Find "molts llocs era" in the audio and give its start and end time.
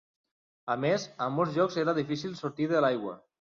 1.35-1.95